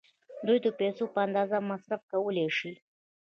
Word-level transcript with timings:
دوی 0.45 0.57
د 0.65 0.67
پیسو 0.79 1.03
په 1.13 1.19
اندازه 1.27 1.57
مصرف 1.71 2.01
کولای 2.11 2.49
شي. 2.57 2.73